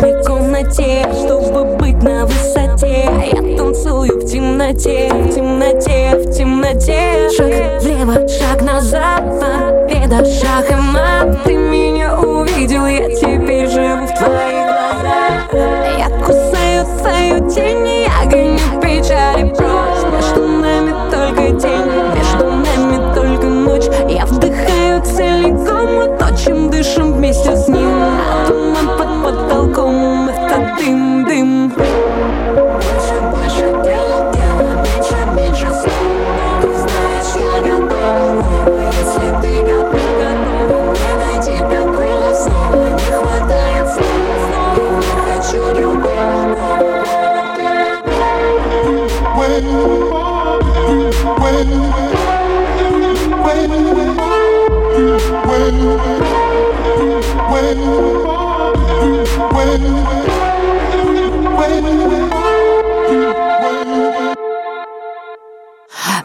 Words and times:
темноте 0.00 1.06
Чтобы 1.12 1.76
быть 1.76 2.02
на 2.02 2.26
высоте. 2.26 3.08
Я 3.32 3.56
танцую 3.56 4.20
в 4.20 4.24
темноте 4.24 5.10
В 5.12 5.34
темноте, 5.34 6.16
в 6.16 6.32
темноте. 6.32 7.30
Шаг 7.36 7.82
влево, 7.82 8.28
шаг 8.28 8.62
назад 8.62 9.22
Победа, 9.40 10.24
шаг 10.24 10.70
и 10.70 10.74
мат. 10.74 11.44
Ты 11.44 11.54
меня 11.54 12.18
увидел, 12.18 12.86
я 12.86 13.08
теперь 13.14 13.68
живу 13.68 14.06
в 14.06 14.14
твоих 14.14 14.66
глазах. 14.66 15.52
Я 15.98 16.08
кусаю 16.24 16.84
твою 16.98 17.50
тень, 17.50 18.06
я 18.06 18.30
гоню 18.30 18.80
печали 18.80 19.48
прочь. 19.48 20.12
Между 20.12 20.48
нами 20.48 20.94
только 21.10 21.50
день, 21.52 21.86
между 22.14 22.50
нами 22.50 23.14
только 23.14 23.46
ночь. 23.46 23.86
Я 24.08 24.26
вдыхаю 24.26 25.02
целиком 25.02 26.16
то, 26.18 26.36
чем 26.36 26.70
дышим 26.70 27.12
вместе 27.12 27.56
с 27.56 27.68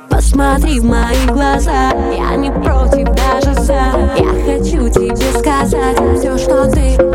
Посмотри 0.10 0.80
в 0.80 0.84
мои 0.84 1.26
глаза, 1.28 1.92
я 2.16 2.36
не 2.36 2.52
против, 2.52 3.08
даже 3.16 3.54
за 3.62 3.74
Я 4.18 4.30
хочу 4.46 4.90
тебе 4.90 5.16
сказать 5.16 5.98
все, 6.18 6.38
что 6.38 6.70
ты 6.72 7.09